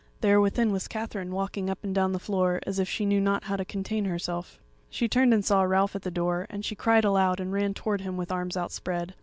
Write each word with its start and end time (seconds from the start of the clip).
there 0.21 0.41
within 0.41 0.71
was 0.71 0.87
Katherine 0.87 1.29
walking 1.31 1.69
up 1.69 1.83
and 1.83 1.93
down 1.93 2.11
the 2.11 2.17
floor 2.17 2.59
as 2.65 2.79
if 2.79 2.89
she 2.89 3.05
knew 3.05 3.21
not 3.21 3.43
how 3.43 3.55
to 3.55 3.63
contain 3.63 4.05
herself. 4.05 4.59
She 4.89 5.07
turned 5.07 5.31
and 5.31 5.45
saw 5.45 5.61
Ralph 5.61 5.95
at 5.95 6.01
the 6.01 6.09
door, 6.09 6.47
and 6.49 6.65
she 6.65 6.73
cried 6.73 7.05
aloud 7.05 7.39
and 7.39 7.53
ran 7.53 7.75
towards 7.75 8.01
him 8.01 8.17
with 8.17 8.31
arms 8.31 8.57
outspread. 8.57 9.13